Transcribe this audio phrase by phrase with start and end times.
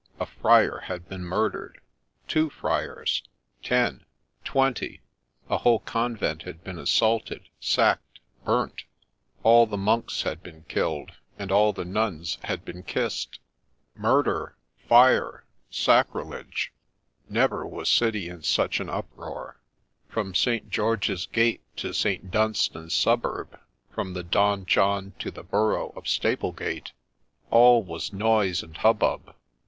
[0.19, 1.79] A friar had been murdered,—
[2.27, 3.21] two friars—
[3.63, 4.03] ten—
[4.43, 4.99] twenty;
[5.47, 8.81] a whole convent had been assaulted, sacked, burnt,—
[9.43, 13.37] all the monks had been killed, and all the nuns had been kissed!
[13.93, 14.55] Murder!
[14.89, 15.43] fire!
[15.69, 16.73] sacri lege!
[17.29, 19.59] Never waa city in such an uproar.
[20.09, 20.71] From St.
[20.71, 22.31] George's Gate to St.
[22.31, 23.59] Dunstan's suburb,
[23.91, 26.91] from the Donjon to the borough of Staplegate,
[27.51, 29.35] all was noise and hubbub.